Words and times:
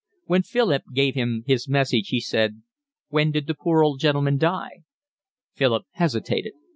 When 0.25 0.41
Philip 0.41 0.81
gave 0.95 1.13
him 1.13 1.43
his 1.45 1.69
message, 1.69 2.07
he 2.07 2.19
said: 2.19 2.63
"When 3.09 3.29
did 3.29 3.45
the 3.45 3.53
poor 3.53 3.83
old 3.83 3.99
gentleman 3.99 4.39
die?" 4.39 4.81
Philip 5.53 5.85
hesitated. 5.91 6.53